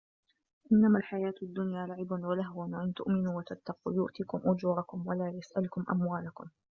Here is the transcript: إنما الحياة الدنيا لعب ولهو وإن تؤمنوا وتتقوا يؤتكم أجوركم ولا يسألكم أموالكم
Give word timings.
إنما 0.71 0.99
الحياة 0.99 1.33
الدنيا 1.41 1.85
لعب 1.85 2.11
ولهو 2.11 2.61
وإن 2.61 2.93
تؤمنوا 2.93 3.37
وتتقوا 3.37 3.93
يؤتكم 3.93 4.41
أجوركم 4.45 5.07
ولا 5.07 5.29
يسألكم 5.29 5.83
أموالكم 5.91 6.45